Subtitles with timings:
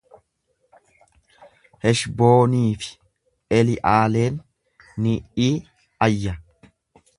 [1.83, 2.89] Heshboonii fi
[3.59, 4.43] Eli'aaleen
[5.05, 5.15] ni
[5.49, 6.37] iayya.